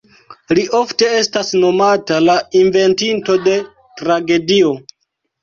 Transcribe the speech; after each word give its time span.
Li 0.59 0.61
ofte 0.77 1.09
estas 1.17 1.51
nomata 1.63 2.17
la 2.23 2.39
""Inventinto 2.61 3.37
de 3.45 3.55
Tragedio"". 4.03 4.75